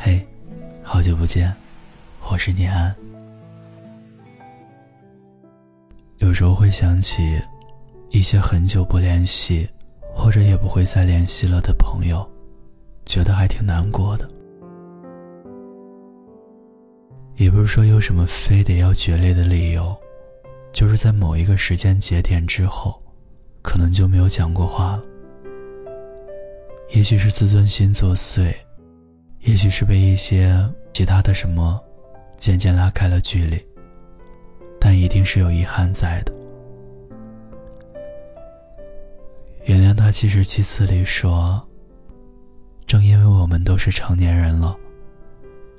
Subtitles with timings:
[0.00, 0.24] 嘿，
[0.80, 1.52] 好久不见，
[2.30, 2.94] 我是念安。
[6.18, 7.42] 有时候会想起
[8.10, 9.68] 一些很久不联系，
[10.14, 12.24] 或者也不会再联系了的朋友，
[13.06, 14.30] 觉得还挺难过的。
[17.34, 19.96] 也不是说有什么非得要决裂的理由，
[20.72, 23.02] 就是在某一个时间节点之后，
[23.62, 25.02] 可能就没有讲过话了。
[26.90, 28.54] 也许是自尊心作祟，
[29.48, 30.62] 也许是被一些
[30.92, 31.80] 其他的什么
[32.36, 33.58] 渐渐拉开了距离，
[34.78, 36.32] 但一定是有遗憾在的。
[39.64, 41.66] 原谅他七十七次里说
[42.86, 44.76] ：“正因为我们都是成年人了，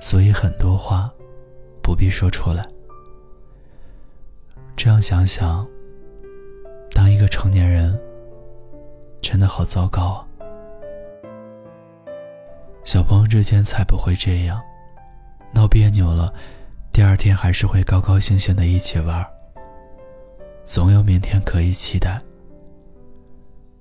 [0.00, 1.12] 所以很多话。”
[1.82, 2.64] 不必说出来。
[4.76, 5.66] 这样想想，
[6.92, 8.00] 当一个成年人
[9.20, 10.28] 真的好糟糕啊！
[12.84, 14.60] 小朋友之间才不会这样，
[15.52, 16.32] 闹别扭了，
[16.92, 19.24] 第二天还是会高高兴兴的一起玩，
[20.64, 22.20] 总有明天可以期待。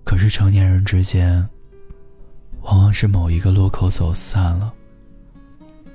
[0.03, 1.47] 可是成年人之间，
[2.61, 4.73] 往往是某一个路口走散了，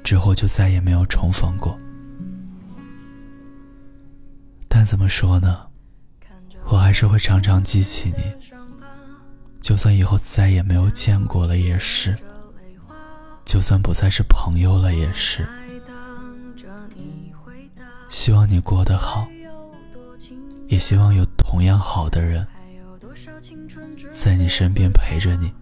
[0.02, 1.78] 之后就再也没有重逢过。
[4.68, 5.66] 但怎么说呢？
[6.66, 8.50] 我还是会常常记起你，
[9.61, 12.16] 就算以后再也没有见过了也是，
[13.45, 15.47] 就算不再是朋友了也是。
[18.09, 19.27] 希望你过得好，
[20.67, 22.47] 也希望有同样好的人
[24.12, 25.53] 在你身边陪着你。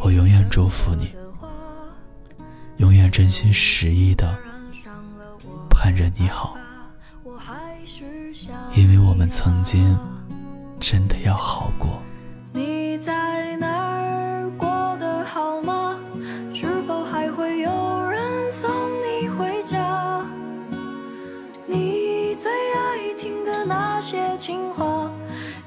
[0.00, 1.10] 我永远祝福你，
[2.76, 4.38] 永远真心实意的
[5.70, 6.56] 盼着你好。
[8.74, 9.98] 因为我们曾经
[10.78, 12.00] 真的要好过。
[12.52, 13.37] 你在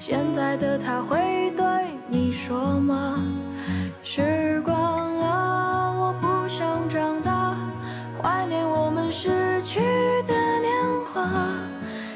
[0.02, 1.64] 现在的他会对
[2.08, 3.24] 你说吗？
[4.02, 4.74] 时光
[5.20, 7.56] 啊，我不想长大，
[8.20, 9.80] 怀念我们失去
[10.26, 10.74] 的年
[11.14, 11.24] 华。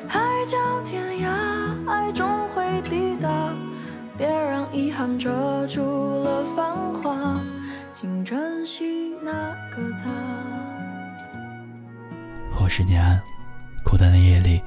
[0.07, 3.29] 海角天涯，爱终会抵达。
[4.17, 7.39] 别让遗憾遮住了繁华，
[7.93, 9.31] 请珍惜那
[9.69, 10.09] 个他。
[12.59, 13.21] 我是念安，
[13.83, 14.59] 孤单的夜里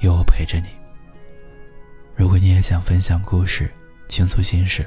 [0.00, 0.79] 有我陪着你。
[2.20, 3.70] 如果你也想分享故事、
[4.06, 4.86] 倾诉心事，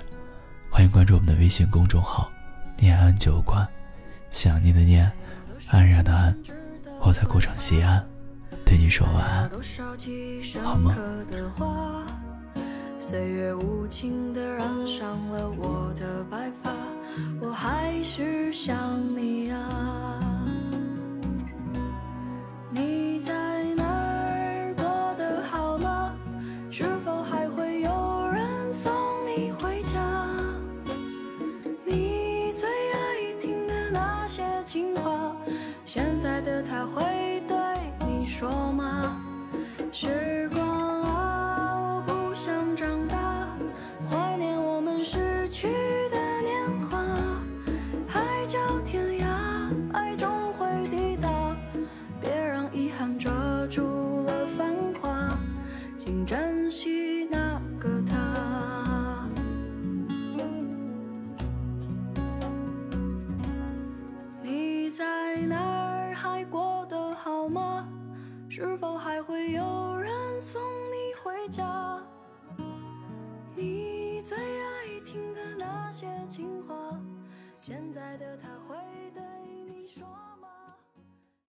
[0.69, 2.31] 欢迎关注我们的微信公众号
[2.77, 3.67] “念安酒馆”。
[4.29, 5.11] 想念的念，
[5.69, 6.37] 安然的安，
[7.01, 8.05] 我在古城西安。
[8.63, 9.49] 对你说晚安，
[10.63, 10.95] 好吗？
[12.99, 16.71] 岁月无情的染上了我的白发，
[17.41, 20.32] 我还是想你啊。
[67.43, 67.85] 好吗？
[68.49, 71.99] 是否还会有人送你回家？
[73.53, 74.37] 你最